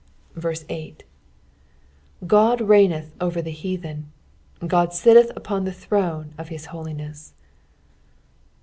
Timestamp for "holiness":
6.73-7.35